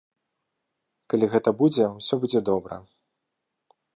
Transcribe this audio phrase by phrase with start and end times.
[1.13, 2.75] Калі гэта будзе, усё будзе добра.